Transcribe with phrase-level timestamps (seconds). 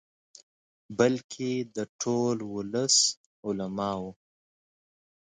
[0.97, 2.95] بلکې د ټول ولس،
[3.47, 4.05] علماؤ.